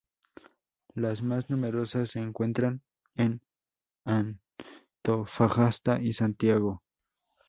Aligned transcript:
Las 0.95 1.21
más 1.21 1.51
numerosas 1.51 2.09
se 2.09 2.17
encuentran 2.21 2.81
en 3.17 3.39
Antofagasta 5.03 6.01
y 6.01 6.13
Santiago. 6.13 6.81